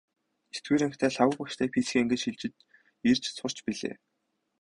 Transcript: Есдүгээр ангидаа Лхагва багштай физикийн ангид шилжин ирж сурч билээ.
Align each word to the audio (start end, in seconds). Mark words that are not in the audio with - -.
Есдүгээр 0.53 0.85
ангидаа 0.85 1.11
Лхагва 1.13 1.35
багштай 1.39 1.67
физикийн 1.73 2.01
ангид 2.03 2.19
шилжин 2.21 2.53
ирж 3.09 3.23
сурч 3.37 3.57
билээ. 3.65 3.95